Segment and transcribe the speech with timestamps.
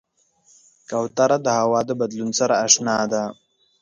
[0.89, 3.23] کوتره د هوا د بدلون سره اشنا ده.